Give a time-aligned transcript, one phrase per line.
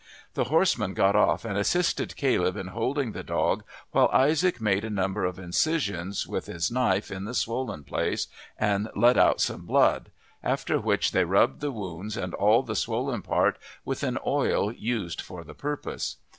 [0.33, 4.89] The horseman got off and assisted Caleb in holding the dog while Isaac made a
[4.89, 8.25] number of incisions with his knife in the swollen place
[8.57, 10.09] and let out some blood,
[10.41, 15.21] after which they rubbed the wounds and all the swollen part with an oil used
[15.21, 16.15] for the purpose.